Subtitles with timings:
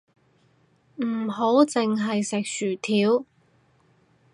[0.95, 3.23] 唔好淨係食薯條